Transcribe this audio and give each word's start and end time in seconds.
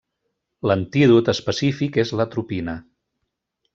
L'antídot 0.69 1.29
específic 1.33 1.99
és 2.05 2.13
l'atropina. 2.21 2.79